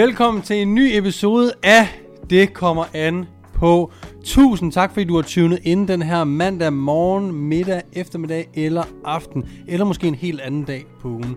Velkommen 0.00 0.42
til 0.42 0.62
en 0.62 0.74
ny 0.74 0.90
episode 0.92 1.52
af 1.62 1.88
Det 2.30 2.52
kommer 2.52 2.84
an 2.94 3.26
på. 3.54 3.92
Tusind 4.24 4.72
tak, 4.72 4.92
fordi 4.92 5.04
du 5.04 5.14
har 5.14 5.22
tunet 5.22 5.58
ind 5.62 5.88
den 5.88 6.02
her 6.02 6.24
mandag 6.24 6.72
morgen, 6.72 7.32
middag, 7.32 7.82
eftermiddag 7.92 8.48
eller 8.54 8.82
aften. 9.04 9.48
Eller 9.68 9.86
måske 9.86 10.06
en 10.06 10.14
helt 10.14 10.40
anden 10.40 10.64
dag 10.64 10.84
på 11.00 11.08
ugen. 11.08 11.36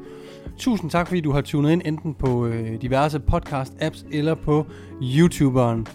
Tusind 0.58 0.92
tak, 0.92 1.08
fordi 1.08 1.22
du 1.22 1.32
har 1.32 1.42
tunet 1.42 1.72
ind 1.72 1.82
enten 1.86 2.14
på 2.14 2.46
øh, 2.46 2.82
diverse 2.82 3.22
podcast-apps 3.34 4.06
eller 4.12 4.36
på 4.36 4.66
YouTuberen. 5.02 5.88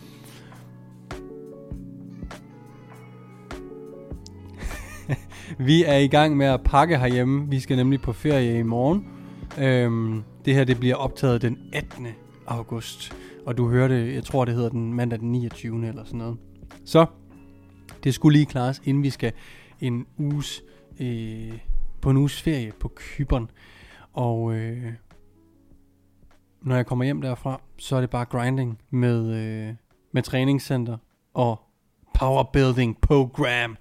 Vi 5.69 5.85
er 5.85 5.97
i 5.97 6.09
gang 6.09 6.37
med 6.37 6.47
at 6.47 6.61
pakke 6.65 6.99
herhjemme. 6.99 7.51
Vi 7.51 7.61
skal 7.61 7.77
nemlig 7.77 8.01
på 8.01 8.13
ferie 8.13 8.59
i 8.59 8.63
morgen. 8.63 9.07
Øhm, 9.59 10.23
det 10.45 10.55
her 10.55 10.65
det 10.65 10.81
bliver 10.81 10.95
optaget 10.95 11.43
den 11.43 11.59
18 11.73 12.07
august. 12.49 13.13
Og 13.47 13.57
du 13.57 13.69
hørte, 13.69 14.15
jeg 14.15 14.25
tror 14.25 14.45
det 14.45 14.55
hedder 14.55 14.69
den 14.69 14.95
mandag 14.95 15.19
den 15.19 15.33
29. 15.33 15.89
eller 15.89 16.05
sådan 16.05 16.19
noget. 16.19 16.39
Så 16.85 17.07
det 18.05 18.15
skulle 18.15 18.39
lige 18.39 18.47
klares, 18.47 18.83
inden 18.85 19.03
vi 19.03 19.11
skal 19.11 19.33
en 19.81 20.07
uges, 20.19 20.63
øh, 21.01 21.59
på 22.01 22.11
en 22.11 22.17
uges 22.17 22.43
ferie 22.43 22.73
på 22.81 22.93
Kyberen. 22.97 23.51
Og 24.13 24.55
øh, 24.55 24.93
når 26.63 26.77
jeg 26.77 26.87
kommer 26.87 27.05
hjem 27.05 27.21
derfra, 27.21 27.61
så 27.79 27.97
er 27.97 28.01
det 28.01 28.11
bare 28.11 28.25
grinding 28.25 28.79
med, 28.91 29.35
øh, 29.35 29.75
med 30.13 30.23
træningscenter 30.23 30.97
og 31.35 31.61
powerbuilding 32.15 33.01
program. 33.01 33.77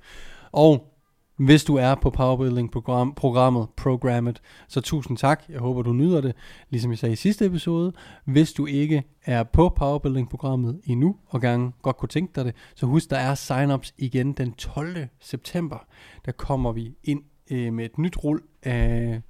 Og 0.52 0.97
hvis 1.38 1.64
du 1.64 1.76
er 1.76 1.96
på 1.96 2.10
Powerbuilding 2.10 2.72
program, 2.72 3.14
programmet, 3.14 3.68
programmet, 3.78 4.42
så 4.68 4.82
tusind 4.82 5.18
tak. 5.18 5.44
Jeg 5.50 5.60
håber, 5.60 5.82
du 5.82 5.94
nyder 5.94 6.22
det, 6.22 6.36
ligesom 6.70 6.92
jeg 6.92 7.00
sagde 7.00 7.14
i 7.14 7.16
sidste 7.16 7.46
episode. 7.46 7.94
Hvis 8.26 8.54
du 8.54 8.66
ikke 8.66 9.04
er 9.26 9.44
på 9.44 9.70
Powerbuilding 9.70 10.30
programmet 10.30 10.82
endnu, 10.84 11.16
og 11.28 11.42
gerne 11.42 11.72
godt 11.82 11.98
kunne 11.98 12.10
tænke 12.10 12.34
dig 12.36 12.46
det, 12.46 12.56
så 12.76 12.86
husk, 12.86 13.10
der 13.10 13.18
er 13.18 13.36
sign-ups 13.36 13.94
igen 13.98 14.34
den 14.34 14.54
12. 14.54 14.98
september. 15.20 15.78
Der 16.26 16.32
kommer 16.32 16.72
vi 16.72 16.96
ind 17.04 17.22
øh, 17.52 17.74
med 17.74 17.86
et 17.86 17.98
nyt 17.98 18.24
rul 18.24 18.42
af 18.64 19.22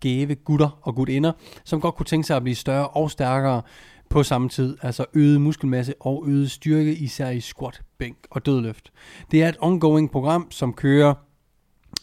gave 0.00 0.34
gutter 0.34 0.78
og 0.82 0.94
gutinder, 0.94 1.32
som 1.64 1.80
godt 1.80 1.94
kunne 1.94 2.06
tænke 2.06 2.26
sig 2.26 2.36
at 2.36 2.42
blive 2.42 2.54
større 2.54 2.88
og 2.88 3.10
stærkere 3.10 3.62
på 4.08 4.22
samme 4.22 4.48
tid, 4.48 4.76
altså 4.82 5.04
øget 5.14 5.40
muskelmasse 5.40 5.94
og 6.00 6.24
øget 6.26 6.50
styrke, 6.50 6.94
især 6.94 7.30
i 7.30 7.40
squat, 7.40 7.82
bænk 7.98 8.16
og 8.30 8.46
dødløft. 8.46 8.92
Det 9.30 9.42
er 9.42 9.48
et 9.48 9.56
ongoing 9.60 10.10
program, 10.10 10.50
som 10.50 10.72
kører 10.72 11.14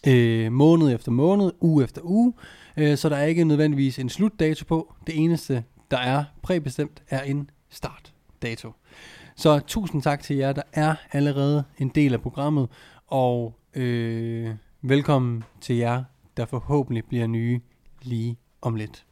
øh, 0.08 0.52
måned 0.52 0.96
efter 0.96 1.12
måned, 1.12 1.52
uge 1.60 1.84
efter 1.84 2.02
uge, 2.04 2.34
øh, 2.78 2.98
så 2.98 3.10
der 3.10 3.16
er 3.16 3.26
ikke 3.26 3.44
nødvendigvis 3.44 4.00
en 4.00 4.10
slutdato 4.10 4.66
på. 4.66 4.94
Det 5.08 5.24
eneste, 5.24 5.64
der 5.92 5.98
er 5.98 6.24
præbestemt, 6.42 7.04
er 7.10 7.22
en 7.22 7.50
startdato. 7.70 8.72
Så 9.36 9.60
tusind 9.60 10.02
tak 10.02 10.24
til 10.24 10.36
jer, 10.36 10.54
der 10.54 10.62
er 10.74 10.96
allerede 11.12 11.64
en 11.78 11.90
del 11.90 12.14
af 12.14 12.22
programmet, 12.22 12.70
og 13.08 13.54
øh, 13.74 14.50
velkommen 14.82 15.44
til 15.62 15.76
jer, 15.76 16.04
der 16.38 16.46
forhåbentlig 16.46 17.06
bliver 17.06 17.28
nye 17.28 17.60
lige 18.02 18.38
om 18.62 18.76
lidt. 18.76 19.06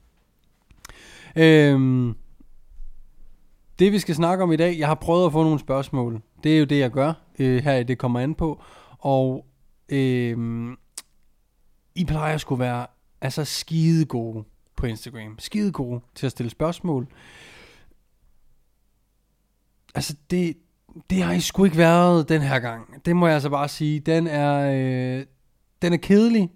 Øhm, 1.36 2.16
det 3.80 3.92
vi 3.92 4.00
skal 4.00 4.16
snakke 4.16 4.44
om 4.44 4.52
i 4.52 4.56
dag, 4.56 4.80
jeg 4.80 4.88
har 4.88 4.96
prøvet 4.96 5.26
at 5.26 5.32
få 5.32 5.44
nogle 5.44 5.60
spørgsmål. 5.60 6.22
Det 6.44 6.56
er 6.56 6.60
jo 6.60 6.66
det, 6.66 6.80
jeg 6.80 6.92
gør 6.92 7.14
øh, 7.40 7.64
her, 7.64 7.84
det 7.84 7.98
kommer 7.98 8.20
an 8.20 8.36
på. 8.36 8.62
Og 9.00 9.46
øh, 9.92 10.38
I 11.96 12.06
plejer 12.06 12.36
at 12.36 12.42
skulle 12.42 12.60
være 12.60 12.88
altså 13.22 13.46
skide 13.46 14.06
gode 14.06 14.44
på 14.76 14.86
Instagram. 14.86 15.40
Skide 15.40 15.72
gode 15.72 16.02
til 16.16 16.26
at 16.26 16.32
stille 16.32 16.50
spørgsmål. 16.50 17.08
Altså 19.96 20.16
det, 20.32 20.58
det 21.10 21.24
har 21.24 21.34
I 21.34 21.40
sgu 21.40 21.64
ikke 21.64 21.78
været 21.78 22.30
den 22.30 22.42
her 22.42 22.60
gang. 22.60 23.06
Det 23.06 23.16
må 23.16 23.28
jeg 23.28 23.34
altså 23.34 23.50
bare 23.50 23.68
sige. 23.68 24.00
Den 24.00 24.28
er, 24.28 24.72
øh, 24.72 25.26
den 25.82 25.94
er 25.94 25.98
kedelig. 25.98 26.52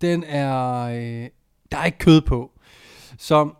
Den 0.00 0.24
er, 0.24 0.80
øh, 0.80 1.28
der 1.72 1.78
er 1.78 1.84
ikke 1.84 1.98
kød 1.98 2.20
på. 2.20 2.52
Så 3.18 3.50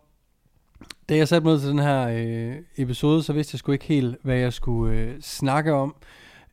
da 1.08 1.16
jeg 1.16 1.28
satte 1.28 1.48
mig 1.48 1.60
til 1.60 1.68
den 1.68 1.78
her 1.78 2.08
øh, 2.08 2.56
episode, 2.76 3.22
så 3.22 3.32
vidste 3.32 3.54
jeg 3.54 3.58
sgu 3.58 3.72
ikke 3.72 3.84
helt, 3.84 4.16
hvad 4.22 4.36
jeg 4.36 4.52
skulle 4.52 4.98
øh, 4.98 5.20
snakke 5.20 5.72
om. 5.72 5.94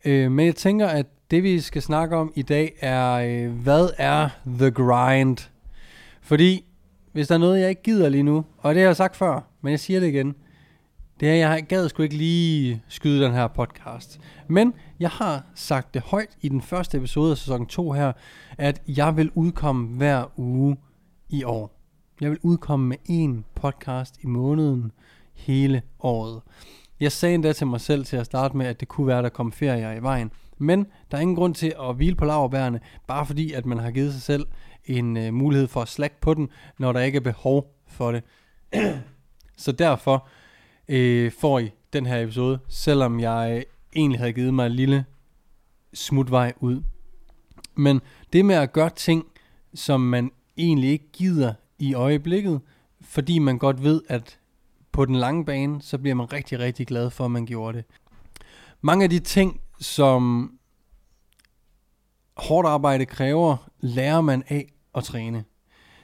Øh, 0.05 0.31
men 0.31 0.45
jeg 0.45 0.55
tænker, 0.55 0.87
at 0.87 1.05
det 1.31 1.43
vi 1.43 1.59
skal 1.59 1.81
snakke 1.81 2.15
om 2.15 2.33
i 2.35 2.41
dag 2.41 2.73
er, 2.79 3.13
øh, 3.13 3.51
hvad 3.51 3.89
er 3.97 4.29
the 4.47 4.71
grind? 4.71 5.49
Fordi, 6.21 6.65
hvis 7.11 7.27
der 7.27 7.35
er 7.35 7.39
noget, 7.39 7.59
jeg 7.61 7.69
ikke 7.69 7.83
gider 7.83 8.09
lige 8.09 8.23
nu, 8.23 8.45
og 8.57 8.75
det 8.75 8.81
har 8.81 8.89
jeg 8.89 8.95
sagt 8.95 9.15
før, 9.15 9.41
men 9.61 9.71
jeg 9.71 9.79
siger 9.79 9.99
det 9.99 10.07
igen, 10.07 10.35
det 11.19 11.29
er, 11.29 11.33
jeg 11.33 11.65
gad 11.69 11.89
sgu 11.89 12.03
ikke 12.03 12.17
lige 12.17 12.83
skyde 12.87 13.23
den 13.25 13.33
her 13.33 13.47
podcast. 13.47 14.19
Men 14.47 14.73
jeg 14.99 15.09
har 15.09 15.43
sagt 15.55 15.93
det 15.93 16.01
højt 16.01 16.37
i 16.41 16.49
den 16.49 16.61
første 16.61 16.97
episode 16.97 17.31
af 17.31 17.37
sæson 17.37 17.65
2 17.65 17.91
her, 17.91 18.11
at 18.57 18.81
jeg 18.87 19.17
vil 19.17 19.31
udkomme 19.35 19.97
hver 19.97 20.39
uge 20.39 20.77
i 21.29 21.43
år. 21.43 21.77
Jeg 22.21 22.29
vil 22.31 22.39
udkomme 22.41 22.87
med 22.87 22.97
en 23.05 23.45
podcast 23.55 24.23
i 24.23 24.27
måneden 24.27 24.91
hele 25.33 25.81
året. 25.99 26.41
Jeg 26.99 27.11
sagde 27.11 27.35
endda 27.35 27.53
til 27.53 27.67
mig 27.67 27.81
selv 27.81 28.05
til 28.05 28.17
at 28.17 28.25
starte 28.25 28.57
med, 28.57 28.65
at 28.65 28.79
det 28.79 28.87
kunne 28.87 29.07
være, 29.07 29.17
at 29.17 29.23
der 29.23 29.29
kom 29.29 29.51
ferier 29.51 29.91
i 29.91 30.01
vejen. 30.01 30.31
Men 30.57 30.85
der 31.11 31.17
er 31.17 31.21
ingen 31.21 31.35
grund 31.35 31.55
til 31.55 31.73
at 31.79 31.95
hvile 31.95 32.15
på 32.15 32.25
laverbærene, 32.25 32.79
bare 33.07 33.25
fordi, 33.25 33.51
at 33.53 33.65
man 33.65 33.77
har 33.77 33.91
givet 33.91 34.13
sig 34.13 34.21
selv 34.21 34.45
en 34.85 35.17
øh, 35.17 35.33
mulighed 35.33 35.67
for 35.67 35.81
at 35.81 35.87
slække 35.87 36.21
på 36.21 36.33
den, 36.33 36.49
når 36.77 36.93
der 36.93 36.99
ikke 36.99 37.15
er 37.15 37.21
behov 37.21 37.75
for 37.87 38.11
det. 38.11 38.23
Så 39.57 39.71
derfor 39.71 40.27
øh, 40.87 41.31
får 41.31 41.59
I 41.59 41.71
den 41.93 42.05
her 42.05 42.21
episode, 42.21 42.59
selvom 42.67 43.19
jeg 43.19 43.65
egentlig 43.95 44.19
havde 44.19 44.33
givet 44.33 44.53
mig 44.53 44.65
en 44.65 44.71
lille 44.71 45.05
smutvej 45.93 46.53
ud. 46.59 46.83
Men 47.75 48.01
det 48.33 48.45
med 48.45 48.55
at 48.55 48.73
gøre 48.73 48.89
ting, 48.89 49.25
som 49.73 50.01
man 50.01 50.31
egentlig 50.57 50.89
ikke 50.89 51.11
gider 51.13 51.53
i 51.79 51.93
øjeblikket, 51.93 52.61
fordi 53.01 53.39
man 53.39 53.57
godt 53.57 53.83
ved, 53.83 54.01
at 54.07 54.39
på 54.91 55.05
den 55.05 55.15
lange 55.15 55.45
bane, 55.45 55.81
så 55.81 55.97
bliver 55.97 56.15
man 56.15 56.33
rigtig, 56.33 56.59
rigtig 56.59 56.87
glad 56.87 57.09
for, 57.09 57.25
at 57.25 57.31
man 57.31 57.45
gjorde 57.45 57.77
det. 57.77 57.85
Mange 58.81 59.03
af 59.03 59.09
de 59.09 59.19
ting, 59.19 59.61
som 59.79 60.51
hårdt 62.37 62.67
arbejde 62.67 63.05
kræver, 63.05 63.69
lærer 63.79 64.21
man 64.21 64.43
af 64.47 64.73
at 64.95 65.03
træne. 65.03 65.43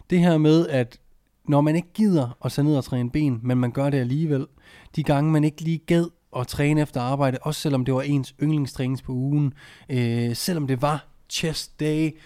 Det 0.09 0.19
her 0.19 0.37
med, 0.37 0.67
at 0.67 0.99
når 1.47 1.61
man 1.61 1.75
ikke 1.75 1.93
gider 1.93 2.37
at 2.45 2.51
tage 2.51 2.65
ned 2.65 2.77
og 2.77 2.83
træne 2.83 3.09
ben, 3.09 3.39
men 3.43 3.57
man 3.57 3.71
gør 3.71 3.89
det 3.89 3.97
alligevel, 3.97 4.47
de 4.95 5.03
gange 5.03 5.31
man 5.31 5.43
ikke 5.43 5.61
lige 5.61 5.77
gad 5.77 6.09
at 6.35 6.47
træne 6.47 6.81
efter 6.81 7.01
arbejde, 7.01 7.37
også 7.41 7.61
selvom 7.61 7.85
det 7.85 7.93
var 7.93 8.01
ens 8.01 8.35
yndlingstrænings 8.41 9.01
på 9.01 9.11
ugen, 9.11 9.53
øh, 9.89 10.35
selvom 10.35 10.67
det 10.67 10.81
var 10.81 11.07
chest 11.29 11.79
day, 11.79 12.17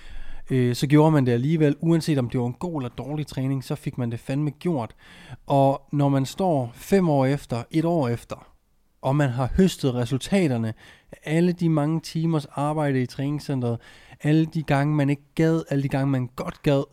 øh, 0.50 0.75
så 0.75 0.88
gjorde 0.88 1.12
man 1.12 1.25
det 1.25 1.31
alligevel, 1.31 1.75
uanset 1.80 2.18
om 2.18 2.30
det 2.30 2.40
var 2.40 2.47
en 2.47 2.53
god 2.53 2.81
eller 2.81 2.90
dårlig 2.90 3.28
træning, 3.28 3.63
så 3.63 3.75
fik 3.75 3.97
man 3.97 4.12
det 4.12 4.19
fandme 4.19 4.52
gjort. 4.52 4.96
Og 5.47 5.81
når 5.91 6.09
man 6.09 6.25
står 6.25 6.72
fem 6.74 7.09
år 7.09 7.25
efter, 7.25 7.63
et 7.72 7.86
år 7.86 8.07
efter, 8.07 8.47
og 9.02 9.16
man 9.16 9.30
har 9.30 9.50
høstet 9.56 9.94
resultaterne 9.94 10.74
af 11.12 11.18
alle 11.24 11.52
de 11.52 11.69
mange 11.69 12.00
timers 12.00 12.46
arbejde 12.46 13.02
i 13.02 13.06
træningscenteret, 13.06 13.80
alle 14.24 14.46
de 14.46 14.63
gange 14.63 14.96
man 14.96 15.09
ikke 15.09 15.25
gad, 15.35 15.63
alle 15.69 15.84
de 15.84 15.90
gange 15.90 16.12
man 16.12 16.30
godt 16.35 16.63
gad, 16.63 16.84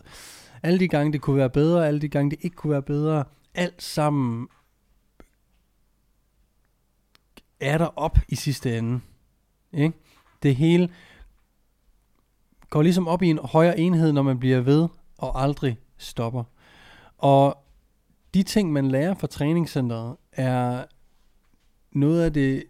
alle 0.63 0.79
de 0.79 0.89
gange 0.89 1.13
det 1.13 1.21
kunne 1.21 1.37
være 1.37 1.51
bedre, 1.51 1.87
alle 1.87 2.01
de 2.01 2.09
gange 2.09 2.31
det 2.31 2.39
ikke 2.43 2.57
kunne 2.57 2.71
være 2.71 2.83
bedre, 2.83 3.25
alt 3.55 3.83
sammen 3.83 4.49
er 7.61 7.79
der 7.79 7.99
op 7.99 8.19
i 8.29 8.35
sidste 8.35 8.79
ende. 8.79 9.01
Ikke? 9.73 9.99
Det 10.43 10.57
hele 10.57 10.91
går 12.71 12.83
ligesom 12.83 13.09
op 13.09 13.23
i 13.23 13.27
en 13.27 13.39
højere 13.39 13.79
enhed, 13.79 14.13
når 14.13 14.23
man 14.23 14.39
bliver 14.39 14.61
ved 14.61 14.89
og 15.19 15.43
aldrig 15.43 15.79
stopper. 15.99 16.45
Og 17.19 17.65
de 18.35 18.43
ting, 18.43 18.73
man 18.73 18.89
lærer 18.89 19.15
fra 19.15 19.27
træningscenteret, 19.27 20.17
er 20.33 20.85
noget 21.95 22.23
af 22.23 22.33
det, 22.33 22.65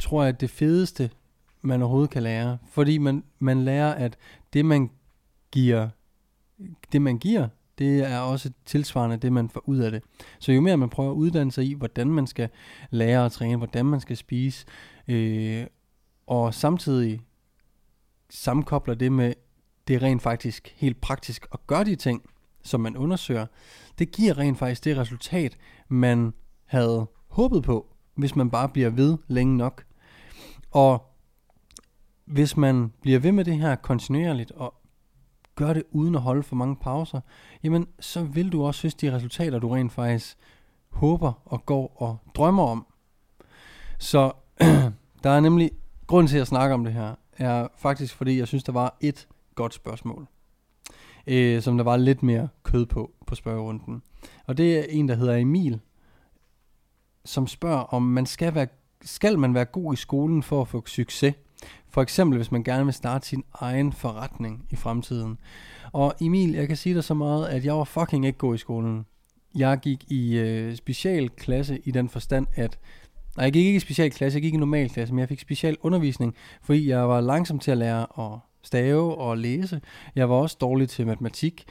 tror 0.00 0.24
jeg, 0.24 0.40
det 0.40 0.50
fedeste, 0.50 1.10
man 1.62 1.82
overhovedet 1.82 2.10
kan 2.10 2.22
lære. 2.22 2.58
Fordi 2.70 2.98
man, 2.98 3.24
man 3.38 3.64
lærer, 3.64 3.94
at 3.94 4.16
det 4.52 4.64
man 4.64 4.90
giver, 5.52 5.88
det 6.92 7.02
man 7.02 7.18
giver, 7.18 7.48
det 7.78 8.00
er 8.00 8.18
også 8.18 8.52
tilsvarende 8.64 9.16
det, 9.16 9.32
man 9.32 9.48
får 9.48 9.62
ud 9.68 9.78
af 9.78 9.90
det. 9.90 10.02
Så 10.38 10.52
jo 10.52 10.60
mere 10.60 10.76
man 10.76 10.90
prøver 10.90 11.10
at 11.10 11.14
uddanne 11.14 11.52
sig 11.52 11.64
i, 11.64 11.74
hvordan 11.74 12.08
man 12.08 12.26
skal 12.26 12.48
lære 12.90 13.24
at 13.24 13.32
træne, 13.32 13.56
hvordan 13.56 13.86
man 13.86 14.00
skal 14.00 14.16
spise, 14.16 14.66
øh, 15.08 15.66
og 16.26 16.54
samtidig 16.54 17.20
sammenkobler 18.30 18.94
det 18.94 19.12
med, 19.12 19.34
det 19.88 20.02
rent 20.02 20.22
faktisk 20.22 20.74
helt 20.76 21.00
praktisk 21.00 21.46
at 21.52 21.66
gøre 21.66 21.84
de 21.84 21.96
ting, 21.96 22.22
som 22.62 22.80
man 22.80 22.96
undersøger, 22.96 23.46
det 23.98 24.12
giver 24.12 24.38
rent 24.38 24.58
faktisk 24.58 24.84
det 24.84 24.96
resultat, 24.96 25.56
man 25.88 26.32
havde 26.64 27.06
håbet 27.36 27.62
på, 27.62 27.86
hvis 28.14 28.36
man 28.36 28.50
bare 28.50 28.68
bliver 28.68 28.90
ved 28.90 29.18
længe 29.28 29.56
nok. 29.56 29.84
Og 30.70 31.12
hvis 32.24 32.56
man 32.56 32.92
bliver 33.00 33.18
ved 33.18 33.32
med 33.32 33.44
det 33.44 33.58
her 33.58 33.74
kontinuerligt 33.74 34.50
og 34.50 34.74
gør 35.54 35.72
det 35.72 35.82
uden 35.90 36.14
at 36.14 36.20
holde 36.20 36.42
for 36.42 36.56
mange 36.56 36.76
pauser, 36.76 37.20
jamen 37.62 37.86
så 38.00 38.24
vil 38.24 38.52
du 38.52 38.64
også 38.64 38.78
synes, 38.78 38.94
de 38.94 39.14
resultater, 39.14 39.58
du 39.58 39.68
rent 39.68 39.92
faktisk 39.92 40.36
håber 40.88 41.32
og 41.44 41.66
går 41.66 41.96
og 41.96 42.18
drømmer 42.34 42.62
om. 42.62 42.86
Så 43.98 44.32
der 45.24 45.30
er 45.30 45.40
nemlig, 45.40 45.70
grund 46.06 46.28
til 46.28 46.38
at 46.38 46.46
snakke 46.46 46.74
om 46.74 46.84
det 46.84 46.92
her, 46.92 47.14
er 47.32 47.68
faktisk 47.78 48.14
fordi, 48.14 48.38
jeg 48.38 48.48
synes, 48.48 48.64
der 48.64 48.72
var 48.72 48.96
et 49.00 49.28
godt 49.54 49.74
spørgsmål, 49.74 50.26
øh, 51.26 51.62
som 51.62 51.76
der 51.76 51.84
var 51.84 51.96
lidt 51.96 52.22
mere 52.22 52.48
kød 52.62 52.86
på, 52.86 53.10
på 53.26 53.34
spørgerunden. 53.34 54.02
Og 54.46 54.56
det 54.56 54.78
er 54.78 54.84
en, 54.88 55.08
der 55.08 55.14
hedder 55.14 55.36
Emil, 55.36 55.80
som 57.26 57.46
spørger, 57.46 57.94
om 57.94 58.02
man 58.02 58.26
skal 58.26 58.54
være, 58.54 58.66
skal 59.02 59.38
man 59.38 59.54
være 59.54 59.64
god 59.64 59.94
i 59.94 59.96
skolen 59.96 60.42
for 60.42 60.60
at 60.60 60.68
få 60.68 60.86
succes? 60.86 61.34
For 61.88 62.02
eksempel, 62.02 62.36
hvis 62.36 62.52
man 62.52 62.64
gerne 62.64 62.84
vil 62.84 62.94
starte 62.94 63.26
sin 63.26 63.44
egen 63.54 63.92
forretning 63.92 64.66
i 64.70 64.76
fremtiden. 64.76 65.38
Og 65.92 66.14
Emil, 66.20 66.52
jeg 66.52 66.68
kan 66.68 66.76
sige 66.76 66.94
dig 66.94 67.04
så 67.04 67.14
meget, 67.14 67.46
at 67.46 67.64
jeg 67.64 67.74
var 67.74 67.84
fucking 67.84 68.26
ikke 68.26 68.38
god 68.38 68.54
i 68.54 68.58
skolen. 68.58 69.06
Jeg 69.54 69.78
gik 69.78 70.04
i 70.10 70.38
øh, 70.38 70.76
specialklasse 70.76 71.78
i 71.84 71.90
den 71.90 72.08
forstand, 72.08 72.46
at 72.54 72.78
Nej, 73.36 73.44
jeg 73.44 73.52
gik 73.52 73.66
ikke 73.66 73.76
i 73.76 73.80
specialklasse, 73.80 74.36
jeg 74.36 74.42
gik 74.42 74.54
i 74.54 74.56
normalklasse, 74.56 75.14
men 75.14 75.20
jeg 75.20 75.28
fik 75.28 75.40
special 75.40 75.76
undervisning, 75.82 76.34
fordi 76.62 76.88
jeg 76.88 77.08
var 77.08 77.20
langsom 77.20 77.58
til 77.58 77.70
at 77.70 77.78
lære 77.78 78.06
at 78.18 78.38
stave 78.62 79.14
og 79.14 79.38
læse. 79.38 79.80
Jeg 80.14 80.30
var 80.30 80.36
også 80.36 80.56
dårlig 80.60 80.88
til 80.88 81.06
matematik. 81.06 81.64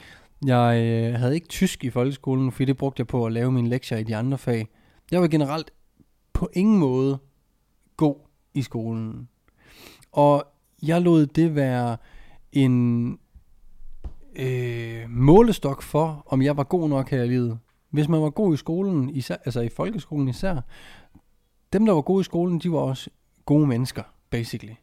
Jeg 0.46 0.82
øh, 0.82 1.14
havde 1.20 1.34
ikke 1.34 1.48
tysk 1.48 1.84
i 1.84 1.90
folkeskolen, 1.90 2.52
fordi 2.52 2.64
det 2.64 2.76
brugte 2.76 3.00
jeg 3.00 3.06
på 3.06 3.26
at 3.26 3.32
lave 3.32 3.52
mine 3.52 3.68
lektier 3.68 3.98
i 3.98 4.02
de 4.02 4.16
andre 4.16 4.38
fag. 4.38 4.68
Jeg 5.10 5.20
var 5.20 5.28
generelt 5.28 5.70
på 6.32 6.48
ingen 6.52 6.78
måde 6.78 7.18
god 7.96 8.16
i 8.54 8.62
skolen. 8.62 9.28
Og 10.12 10.44
jeg 10.82 11.02
lod 11.02 11.26
det 11.26 11.54
være 11.54 11.96
en 12.52 13.18
øh, 14.36 15.10
målestok 15.10 15.82
for, 15.82 16.22
om 16.26 16.42
jeg 16.42 16.56
var 16.56 16.64
god 16.64 16.88
nok 16.88 17.10
her 17.10 17.22
i 17.22 17.28
livet. 17.28 17.58
Hvis 17.90 18.08
man 18.08 18.22
var 18.22 18.30
god 18.30 18.54
i 18.54 18.56
skolen, 18.56 19.10
især, 19.10 19.36
altså 19.44 19.60
i 19.60 19.68
folkeskolen 19.68 20.28
især, 20.28 20.60
dem 21.72 21.86
der 21.86 21.92
var 21.92 22.00
gode 22.00 22.20
i 22.20 22.24
skolen, 22.24 22.58
de 22.58 22.72
var 22.72 22.78
også 22.78 23.10
gode 23.44 23.66
mennesker, 23.66 24.02
basically. 24.30 24.74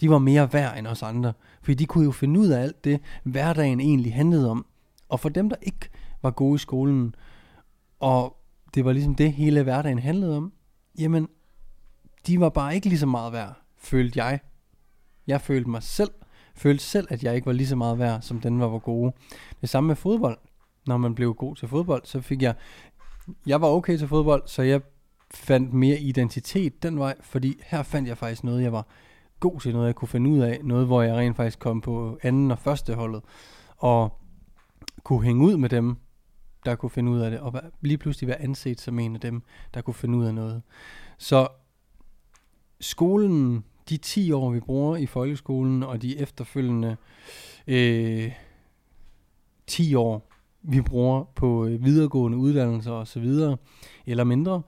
De 0.00 0.10
var 0.10 0.18
mere 0.18 0.52
værd 0.52 0.78
end 0.78 0.86
os 0.86 1.02
andre, 1.02 1.32
fordi 1.62 1.74
de 1.74 1.86
kunne 1.86 2.04
jo 2.04 2.10
finde 2.10 2.40
ud 2.40 2.48
af 2.48 2.62
alt 2.62 2.84
det, 2.84 3.00
hverdagen 3.24 3.80
egentlig 3.80 4.14
handlede 4.14 4.50
om. 4.50 4.66
Og 5.08 5.20
for 5.20 5.28
dem, 5.28 5.48
der 5.48 5.56
ikke 5.62 5.88
var 6.22 6.30
gode 6.30 6.54
i 6.54 6.58
skolen, 6.58 7.14
og 8.00 8.39
det 8.74 8.84
var 8.84 8.92
ligesom 8.92 9.14
det, 9.14 9.32
hele 9.32 9.62
hverdagen 9.62 9.98
handlede 9.98 10.36
om, 10.36 10.52
jamen, 10.98 11.28
de 12.26 12.40
var 12.40 12.48
bare 12.48 12.74
ikke 12.74 12.88
lige 12.88 12.98
så 12.98 13.06
meget 13.06 13.32
værd, 13.32 13.60
følte 13.78 14.24
jeg. 14.24 14.40
Jeg 15.26 15.40
følte 15.40 15.70
mig 15.70 15.82
selv, 15.82 16.10
følte 16.54 16.84
selv, 16.84 17.06
at 17.10 17.24
jeg 17.24 17.34
ikke 17.34 17.46
var 17.46 17.52
lige 17.52 17.66
så 17.66 17.76
meget 17.76 17.98
værd, 17.98 18.22
som 18.22 18.40
den 18.40 18.60
var, 18.60 18.68
var 18.68 18.78
gode. 18.78 19.12
Det 19.60 19.68
samme 19.68 19.86
med 19.88 19.96
fodbold. 19.96 20.38
Når 20.86 20.96
man 20.96 21.14
blev 21.14 21.34
god 21.34 21.56
til 21.56 21.68
fodbold, 21.68 22.02
så 22.04 22.20
fik 22.20 22.42
jeg, 22.42 22.54
jeg 23.46 23.60
var 23.60 23.68
okay 23.68 23.96
til 23.96 24.08
fodbold, 24.08 24.42
så 24.46 24.62
jeg 24.62 24.80
fandt 25.34 25.72
mere 25.72 25.98
identitet 25.98 26.82
den 26.82 26.98
vej, 26.98 27.14
fordi 27.20 27.60
her 27.66 27.82
fandt 27.82 28.08
jeg 28.08 28.18
faktisk 28.18 28.44
noget, 28.44 28.62
jeg 28.62 28.72
var 28.72 28.86
god 29.40 29.60
til, 29.60 29.72
noget 29.72 29.86
jeg 29.86 29.94
kunne 29.94 30.08
finde 30.08 30.30
ud 30.30 30.38
af, 30.38 30.60
noget 30.64 30.86
hvor 30.86 31.02
jeg 31.02 31.16
rent 31.16 31.36
faktisk 31.36 31.58
kom 31.58 31.80
på 31.80 32.18
anden 32.22 32.50
og 32.50 32.58
første 32.58 32.94
holdet, 32.94 33.22
og 33.76 34.20
kunne 35.02 35.22
hænge 35.22 35.44
ud 35.44 35.56
med 35.56 35.68
dem, 35.68 35.96
der 36.64 36.74
kunne 36.74 36.90
finde 36.90 37.12
ud 37.12 37.20
af 37.20 37.30
det, 37.30 37.40
og 37.40 37.62
lige 37.80 37.98
pludselig 37.98 38.28
være 38.28 38.42
anset 38.42 38.80
som 38.80 38.98
en 38.98 39.14
af 39.14 39.20
dem, 39.20 39.42
der 39.74 39.80
kunne 39.80 39.94
finde 39.94 40.18
ud 40.18 40.26
af 40.26 40.34
noget. 40.34 40.62
Så 41.18 41.48
skolen, 42.80 43.64
de 43.88 43.96
10 43.96 44.32
år, 44.32 44.50
vi 44.50 44.60
bruger 44.60 44.96
i 44.96 45.06
folkeskolen, 45.06 45.82
og 45.82 46.02
de 46.02 46.18
efterfølgende 46.18 46.96
øh, 47.66 48.32
10 49.66 49.94
år, 49.94 50.30
vi 50.62 50.80
bruger 50.80 51.24
på 51.24 51.66
øh, 51.66 51.84
videregående 51.84 52.38
uddannelser 52.38 52.92
osv., 52.92 53.28
eller 54.06 54.24
mindre, 54.24 54.62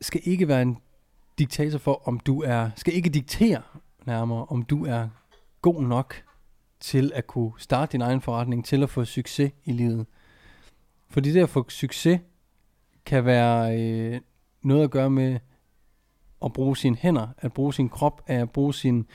skal 0.00 0.20
ikke 0.24 0.48
være 0.48 0.62
en 0.62 0.78
diktator 1.38 1.78
for, 1.78 2.08
om 2.08 2.20
du 2.20 2.42
er, 2.42 2.70
skal 2.76 2.94
ikke 2.94 3.10
diktere 3.10 3.62
nærmere, 4.06 4.46
om 4.46 4.62
du 4.62 4.86
er 4.86 5.08
god 5.62 5.82
nok 5.82 6.14
til 6.80 7.12
at 7.14 7.26
kunne 7.26 7.52
starte 7.58 7.92
din 7.92 8.00
egen 8.00 8.20
forretning, 8.20 8.64
til 8.64 8.82
at 8.82 8.90
få 8.90 9.04
succes 9.04 9.52
i 9.64 9.72
livet. 9.72 10.06
Fordi 11.16 11.32
det 11.32 11.42
at 11.42 11.48
få 11.48 11.64
succes 11.68 12.20
kan 13.06 13.24
være 13.24 13.80
øh, 13.80 14.20
noget 14.62 14.84
at 14.84 14.90
gøre 14.90 15.10
med 15.10 15.38
at 16.44 16.52
bruge 16.52 16.76
sine 16.76 16.96
hænder, 16.96 17.28
at 17.38 17.52
bruge 17.52 17.74
sin 17.74 17.88
krop, 17.88 18.22
at 18.26 18.50
bruge 18.50 18.74
sin 18.74 19.06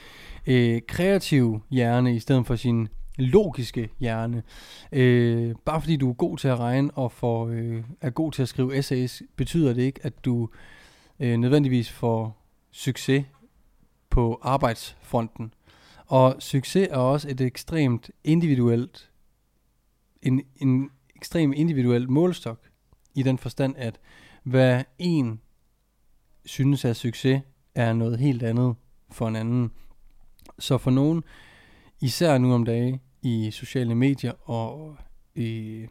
øh, 0.47 0.81
kreative 0.87 1.61
hjerne 1.71 2.15
i 2.15 2.19
stedet 2.19 2.47
for 2.47 2.55
sin 2.55 2.87
logiske 3.17 3.89
hjerne. 3.99 4.43
Øh, 4.91 5.55
bare 5.65 5.81
fordi 5.81 5.97
du 5.97 6.09
er 6.09 6.13
god 6.13 6.37
til 6.37 6.47
at 6.47 6.59
regne 6.59 6.91
og 6.91 7.11
for, 7.11 7.47
øh, 7.47 7.83
er 8.01 8.09
god 8.09 8.31
til 8.31 8.41
at 8.41 8.49
skrive 8.49 8.77
essays, 8.77 9.23
betyder 9.35 9.73
det 9.73 9.81
ikke, 9.81 9.99
at 10.03 10.25
du 10.25 10.49
øh, 11.19 11.37
nødvendigvis 11.37 11.89
får 11.91 12.45
succes 12.71 13.25
på 14.09 14.39
arbejdsfronten. 14.41 15.53
Og 16.05 16.35
succes 16.39 16.87
er 16.91 16.97
også 16.97 17.29
et 17.29 17.41
ekstremt 17.41 18.11
individuelt, 18.23 19.09
en, 20.21 20.41
en 20.55 20.89
ekstremt 21.21 21.55
individuel 21.55 22.09
målstok, 22.09 22.59
i 23.15 23.23
den 23.23 23.37
forstand, 23.37 23.75
at 23.77 23.99
hvad 24.43 24.83
en 24.99 25.41
synes 26.45 26.85
er 26.85 26.93
succes, 26.93 27.41
er 27.75 27.93
noget 27.93 28.19
helt 28.19 28.43
andet 28.43 28.75
for 29.11 29.27
en 29.27 29.35
anden. 29.35 29.71
Så 30.59 30.77
for 30.77 30.91
nogen, 30.91 31.23
især 32.01 32.37
nu 32.37 32.53
om 32.53 32.65
dagen, 32.65 33.01
i 33.21 33.51
sociale 33.51 33.95
medier 33.95 34.49
og 34.49 34.97
i 35.35 35.85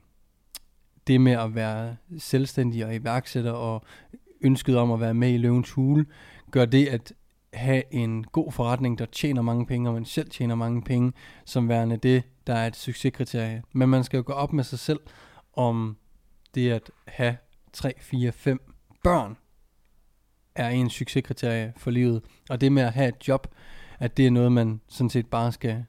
det 1.06 1.20
med 1.20 1.32
at 1.32 1.54
være 1.54 1.96
selvstændig 2.18 2.86
og 2.86 2.94
iværksætter 2.94 3.52
og 3.52 3.82
ønsket 4.40 4.76
om 4.76 4.92
at 4.92 5.00
være 5.00 5.14
med 5.14 5.34
i 5.34 5.36
løvens 5.36 5.70
hule, 5.70 6.06
gør 6.50 6.64
det 6.64 6.86
at 6.86 7.12
have 7.52 7.94
en 7.94 8.24
god 8.24 8.52
forretning, 8.52 8.98
der 8.98 9.06
tjener 9.06 9.42
mange 9.42 9.66
penge, 9.66 9.88
og 9.88 9.94
man 9.94 10.04
selv 10.04 10.30
tjener 10.30 10.54
mange 10.54 10.82
penge, 10.82 11.12
som 11.44 11.68
værende 11.68 11.96
det, 11.96 12.22
der 12.46 12.54
er 12.54 12.66
et 12.66 12.76
succeskriterie. 12.76 13.62
Men 13.72 13.88
man 13.88 14.04
skal 14.04 14.16
jo 14.16 14.22
gå 14.26 14.32
op 14.32 14.52
med 14.52 14.64
sig 14.64 14.78
selv, 14.78 15.00
om 15.52 15.96
det 16.54 16.70
at 16.70 16.90
have 17.08 17.36
3, 17.72 17.92
4, 18.00 18.32
5 18.32 18.74
børn 19.04 19.36
er 20.54 20.68
en 20.68 20.90
succeskriterie 20.90 21.72
for 21.76 21.90
livet. 21.90 22.22
Og 22.50 22.60
det 22.60 22.72
med 22.72 22.82
at 22.82 22.92
have 22.92 23.08
et 23.08 23.28
job, 23.28 23.46
at 23.98 24.16
det 24.16 24.26
er 24.26 24.30
noget, 24.30 24.52
man 24.52 24.80
sådan 24.88 25.10
set 25.10 25.26
bare 25.26 25.52
skal 25.52 25.84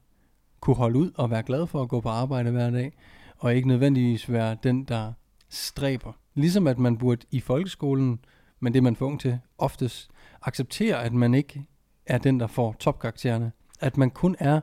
kunne 0.59 0.75
holde 0.75 0.99
ud 0.99 1.11
og 1.15 1.31
være 1.31 1.43
glad 1.43 1.67
for 1.67 1.81
at 1.81 1.89
gå 1.89 2.01
på 2.01 2.09
arbejde 2.09 2.51
hver 2.51 2.69
dag, 2.69 2.93
og 3.37 3.55
ikke 3.55 3.67
nødvendigvis 3.67 4.31
være 4.31 4.57
den, 4.63 4.83
der 4.83 5.13
stræber. 5.49 6.13
Ligesom 6.33 6.67
at 6.67 6.79
man 6.79 6.97
burde 6.97 7.25
i 7.31 7.39
folkeskolen, 7.39 8.19
men 8.59 8.73
det 8.73 8.79
er 8.79 8.83
man 8.83 8.95
for 8.95 9.05
ung 9.05 9.19
til, 9.19 9.39
oftest 9.57 10.11
acceptere, 10.41 11.03
at 11.03 11.13
man 11.13 11.33
ikke 11.33 11.65
er 12.05 12.17
den, 12.17 12.39
der 12.39 12.47
får 12.47 12.75
topkaraktererne. 12.79 13.51
At 13.79 13.97
man 13.97 14.09
kun 14.09 14.35
er 14.39 14.61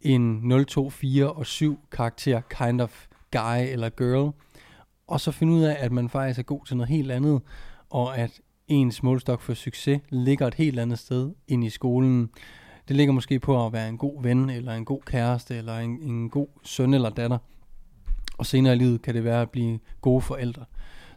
en 0.00 0.40
0, 0.42 0.66
2, 0.66 0.90
4 0.90 1.32
og 1.32 1.46
7 1.46 1.78
karakter 1.92 2.40
kind 2.40 2.80
of 2.80 3.06
guy 3.30 3.72
eller 3.72 3.88
girl, 3.88 4.32
og 5.06 5.20
så 5.20 5.30
finde 5.32 5.52
ud 5.52 5.62
af, 5.62 5.76
at 5.78 5.92
man 5.92 6.08
faktisk 6.08 6.38
er 6.38 6.42
god 6.42 6.66
til 6.66 6.76
noget 6.76 6.88
helt 6.88 7.10
andet, 7.10 7.42
og 7.90 8.18
at 8.18 8.40
ens 8.68 9.02
målstok 9.02 9.40
for 9.40 9.54
succes 9.54 10.00
ligger 10.08 10.46
et 10.46 10.54
helt 10.54 10.78
andet 10.78 10.98
sted 10.98 11.32
end 11.48 11.64
i 11.64 11.70
skolen. 11.70 12.30
Det 12.88 12.96
ligger 12.96 13.12
måske 13.12 13.40
på 13.40 13.66
at 13.66 13.72
være 13.72 13.88
en 13.88 13.98
god 13.98 14.22
ven, 14.22 14.50
eller 14.50 14.72
en 14.72 14.84
god 14.84 15.00
kæreste, 15.06 15.56
eller 15.56 15.78
en, 15.78 16.02
en 16.02 16.30
god 16.30 16.48
søn 16.62 16.94
eller 16.94 17.10
datter. 17.10 17.38
Og 18.38 18.46
senere 18.46 18.72
i 18.72 18.78
livet 18.78 19.02
kan 19.02 19.14
det 19.14 19.24
være 19.24 19.42
at 19.42 19.50
blive 19.50 19.78
gode 20.00 20.20
forældre. 20.20 20.64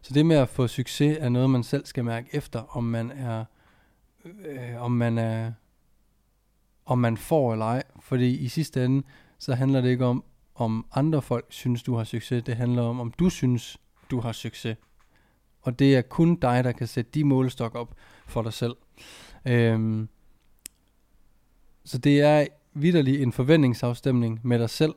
Så 0.01 0.13
det 0.13 0.25
med 0.25 0.35
at 0.35 0.49
få 0.49 0.67
succes 0.67 1.17
er 1.19 1.29
noget, 1.29 1.49
man 1.49 1.63
selv 1.63 1.85
skal 1.85 2.05
mærke 2.05 2.29
efter, 2.31 2.77
om 2.77 2.83
man 2.83 3.11
er, 3.11 3.45
øh, 4.25 4.81
om 4.81 4.91
man 4.91 5.17
er, 5.17 5.51
om 6.85 6.97
man 6.97 7.17
får 7.17 7.51
eller 7.51 7.65
ej. 7.65 7.83
Fordi 7.99 8.37
i 8.37 8.47
sidste 8.47 8.85
ende, 8.85 9.03
så 9.39 9.55
handler 9.55 9.81
det 9.81 9.89
ikke 9.89 10.05
om, 10.05 10.23
om 10.55 10.85
andre 10.91 11.21
folk 11.21 11.45
synes, 11.49 11.83
du 11.83 11.95
har 11.95 12.03
succes. 12.03 12.43
Det 12.43 12.55
handler 12.55 12.81
om, 12.81 12.99
om 12.99 13.11
du 13.11 13.29
synes, 13.29 13.77
du 14.11 14.19
har 14.19 14.31
succes. 14.31 14.77
Og 15.61 15.79
det 15.79 15.95
er 15.95 16.01
kun 16.01 16.35
dig, 16.35 16.63
der 16.63 16.71
kan 16.71 16.87
sætte 16.87 17.11
de 17.11 17.23
målestok 17.23 17.75
op 17.75 17.95
for 18.25 18.41
dig 18.41 18.53
selv. 18.53 18.75
Øhm, 19.45 20.09
så 21.83 21.97
det 21.97 22.21
er 22.21 22.47
vidderlig 22.73 23.21
en 23.21 23.31
forventningsafstemning 23.31 24.39
med 24.43 24.59
dig 24.59 24.69
selv, 24.69 24.93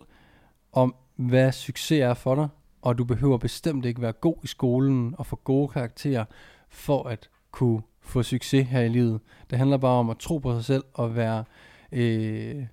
om 0.73 0.95
hvad 1.17 1.53
succes 1.53 2.01
er 2.01 2.15
for 2.15 2.35
dig, 2.35 2.49
og 2.83 2.99
du 2.99 3.05
behøver 3.05 3.39
bestemt 3.39 3.85
ikke 3.85 4.03
være 4.03 4.13
god 4.13 4.37
i 4.43 4.47
skolen 4.47 5.15
og 5.19 5.27
få 5.27 5.37
gode 5.37 5.69
karakterer 5.69 6.25
for 6.69 7.09
at 7.09 7.31
kunne 7.51 7.83
få 8.09 8.23
succes 8.23 8.69
her 8.69 8.81
i 8.81 8.89
livet. 8.89 9.21
Det 9.51 9.59
handler 9.59 9.77
bare 9.77 9.99
om 9.99 10.11
at 10.11 10.19
tro 10.19 10.39
på 10.39 10.55
sig 10.55 10.65
selv 10.65 10.85
og 10.95 11.17
være, 11.17 11.45
øh, 11.93 12.67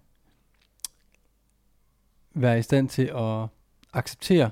være 2.34 2.60
i 2.60 2.62
stand 2.62 2.89
til 2.89 3.12
at 3.15 3.48
acceptere, 3.94 4.50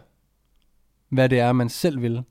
hvad 1.10 1.30
det 1.30 1.40
er, 1.40 1.52
man 1.52 1.70
selv 1.70 2.02
vil 2.02 2.24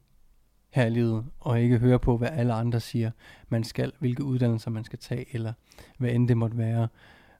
her 0.70 0.86
i 0.86 0.90
livet, 0.90 1.24
og 1.40 1.60
ikke 1.60 1.78
høre 1.78 1.98
på, 1.98 2.16
hvad 2.16 2.28
alle 2.32 2.52
andre 2.52 2.80
siger, 2.80 3.10
man 3.48 3.64
skal, 3.64 3.92
hvilke 3.98 4.24
uddannelser 4.24 4.70
man 4.70 4.84
skal 4.84 4.98
tage, 4.98 5.26
eller 5.32 5.52
hvad 5.98 6.10
end 6.10 6.28
det 6.28 6.36
måtte 6.36 6.58
være. 6.58 6.88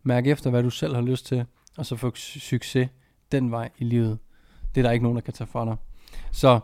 Mærk 0.02 0.26
efter, 0.26 0.50
hvad 0.50 0.62
du 0.62 0.71
selv 0.71 0.95
har 0.95 1.02
lyst 1.02 1.26
til, 1.26 1.45
og 1.76 1.87
så 1.87 1.97
få 1.97 2.12
succes 2.14 2.88
den 3.33 3.50
vej 3.50 3.71
i 3.78 3.85
livet. 3.85 4.19
Det 4.75 4.81
er 4.81 4.83
der 4.83 4.90
ikke 4.90 5.02
nogen, 5.02 5.16
der 5.16 5.23
kan 5.23 5.35
tage 5.35 5.49
fra 5.49 5.64
dig. 5.64 5.76
Så 6.33 6.61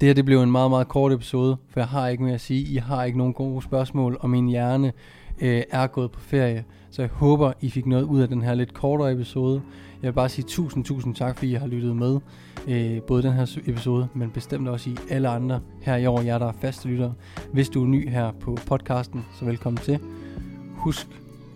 det 0.00 0.06
her 0.06 0.14
det 0.14 0.24
blev 0.24 0.42
en 0.42 0.50
meget, 0.50 0.70
meget 0.70 0.88
kort 0.88 1.12
episode, 1.12 1.56
for 1.70 1.80
jeg 1.80 1.88
har 1.88 2.08
ikke 2.08 2.22
mere 2.22 2.34
at 2.34 2.40
sige. 2.40 2.60
I 2.60 2.76
har 2.76 3.04
ikke 3.04 3.18
nogen 3.18 3.32
gode 3.32 3.62
spørgsmål, 3.62 4.16
og 4.20 4.30
min 4.30 4.48
hjerne 4.48 4.92
øh, 5.40 5.62
er 5.70 5.86
gået 5.86 6.10
på 6.10 6.20
ferie. 6.20 6.64
Så 6.90 7.02
jeg 7.02 7.10
håber, 7.12 7.52
I 7.60 7.70
fik 7.70 7.86
noget 7.86 8.02
ud 8.02 8.20
af 8.20 8.28
den 8.28 8.42
her 8.42 8.54
lidt 8.54 8.74
kortere 8.74 9.12
episode. 9.12 9.62
Jeg 10.02 10.08
vil 10.08 10.12
bare 10.12 10.28
sige 10.28 10.44
tusind, 10.48 10.84
tusind 10.84 11.14
tak, 11.14 11.36
fordi 11.36 11.50
I 11.50 11.54
har 11.54 11.66
lyttet 11.66 11.96
med. 11.96 12.20
Øh, 12.68 13.02
både 13.02 13.22
den 13.22 13.32
her 13.32 13.58
episode, 13.66 14.08
men 14.14 14.30
bestemt 14.30 14.68
også 14.68 14.90
i 14.90 14.96
alle 15.10 15.28
andre 15.28 15.60
her 15.82 15.96
i 15.96 16.06
år, 16.06 16.20
jer 16.20 16.38
der 16.38 16.46
er 16.46 16.52
faste 16.60 16.88
lyttere. 16.88 17.14
Hvis 17.52 17.68
du 17.68 17.82
er 17.82 17.86
ny 17.86 18.08
her 18.08 18.32
på 18.40 18.58
podcasten, 18.66 19.24
så 19.38 19.44
velkommen 19.44 19.82
til. 19.82 19.98
Husk, 20.76 21.06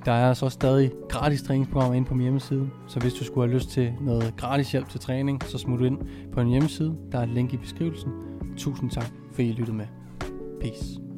der 0.04 0.12
er 0.12 0.28
altså 0.28 0.50
så 0.50 0.54
stadig 0.54 0.90
gratis 1.08 1.42
træningsprogrammer 1.42 1.94
inde 1.94 2.08
på 2.08 2.14
min 2.14 2.22
hjemmeside, 2.22 2.70
så 2.88 3.00
hvis 3.00 3.14
du 3.14 3.24
skulle 3.24 3.48
have 3.48 3.54
lyst 3.54 3.70
til 3.70 3.92
noget 4.00 4.34
gratis 4.36 4.72
hjælp 4.72 4.88
til 4.88 5.00
træning, 5.00 5.42
så 5.44 5.58
smut 5.58 5.80
du 5.80 5.84
ind 5.84 5.98
på 6.32 6.40
en 6.40 6.48
hjemmeside. 6.48 6.96
Der 7.12 7.18
er 7.18 7.22
et 7.22 7.28
link 7.28 7.52
i 7.52 7.56
beskrivelsen. 7.56 8.31
Tusind 8.56 8.90
tak, 8.90 9.06
fordi 9.32 9.48
I 9.48 9.52
lyttede 9.52 9.76
med. 9.76 9.86
Peace. 10.60 11.11